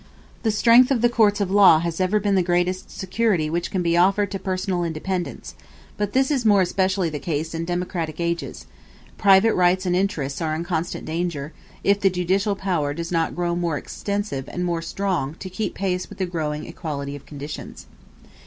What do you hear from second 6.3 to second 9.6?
is more especially the case in democratic ages: private